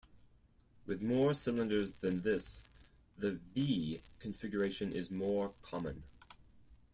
[0.87, 2.63] With more cylinders than this,
[3.19, 6.01] the vee configuration is more common.